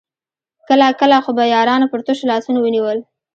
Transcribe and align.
کله 0.67 0.87
کله 1.01 1.17
خو 1.23 1.31
به 1.37 1.43
يارانو 1.53 1.89
پر 1.91 1.99
تشو 2.07 2.25
لاسونو 2.31 2.59
ونيول. 2.61 2.97